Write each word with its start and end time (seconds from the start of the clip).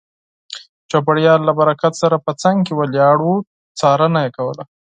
چوپړوال 0.89 1.41
له 1.45 1.53
کټ 1.81 1.93
سره 2.03 2.15
په 2.25 2.31
څنګ 2.41 2.57
کې 2.65 2.73
ولاړ 2.75 3.17
و، 3.23 3.29
څارنه 3.79 4.19
یې 4.25 4.29
کوله. 4.37 4.63